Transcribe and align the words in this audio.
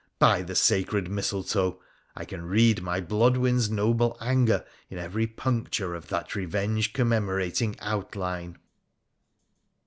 By 0.17 0.41
the 0.41 0.55
sacred 0.55 1.11
mistletoe, 1.11 1.79
I 2.15 2.25
can 2.25 2.43
read 2.43 2.81
my 2.81 2.99
Blodwen' 3.01 3.57
s 3.59 3.69
noble 3.69 4.17
anger 4.19 4.65
in 4.89 4.97
every 4.97 5.27
puncture 5.27 5.93
of 5.93 6.07
that 6.07 6.33
revenge 6.33 6.91
commemorating 6.93 7.75
outline 7.81 8.57